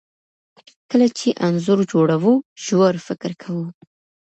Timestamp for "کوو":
3.41-3.65